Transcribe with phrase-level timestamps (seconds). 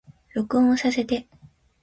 [0.33, 1.27] 録音させて